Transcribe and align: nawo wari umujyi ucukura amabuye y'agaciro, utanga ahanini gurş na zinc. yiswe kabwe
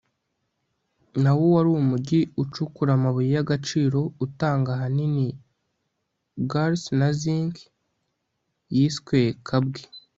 nawo 1.23 1.45
wari 1.55 1.69
umujyi 1.81 2.19
ucukura 2.43 2.91
amabuye 2.97 3.29
y'agaciro, 3.35 3.99
utanga 4.25 4.69
ahanini 4.73 5.27
gurş 6.51 6.81
na 6.99 7.09
zinc. 7.19 7.55
yiswe 8.75 9.21
kabwe 9.47 9.81